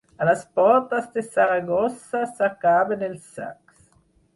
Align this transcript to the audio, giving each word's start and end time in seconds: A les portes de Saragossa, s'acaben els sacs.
A 0.23 0.25
les 0.27 0.39
portes 0.59 1.11
de 1.19 1.25
Saragossa, 1.27 2.25
s'acaben 2.41 3.09
els 3.13 3.33
sacs. 3.39 3.91